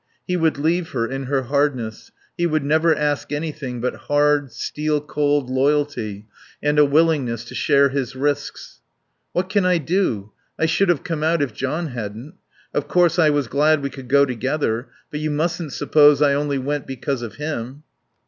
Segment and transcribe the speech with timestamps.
[0.25, 4.99] He would leave her in her hardness; he would never ask anything but hard, steel
[4.99, 6.25] cold loyalty
[6.59, 8.81] and a willingness to share his risks.
[9.31, 10.31] "What else can I do?
[10.57, 12.33] I should have come out if John hadn't.
[12.73, 16.57] Of course I was glad we could go together, but you mustn't suppose I only
[16.57, 17.83] went because of him."